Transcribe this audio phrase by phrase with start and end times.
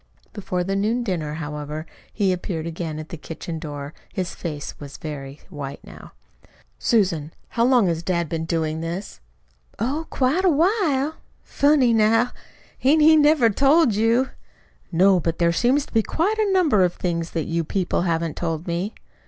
[0.33, 3.93] Before the noon dinner, however, he appeared again at the kitchen door.
[4.11, 6.13] His face was very white now.
[6.79, 9.19] "Susan, how long has dad been doing this?"
[9.77, 11.17] "Oh, quite a while.
[11.43, 12.31] Funny, now!
[12.79, 14.29] Hain't he ever told you?"
[14.91, 15.19] "No.
[15.19, 18.65] But there seem to be quite a number of things that you people haven't told
[18.65, 18.95] me."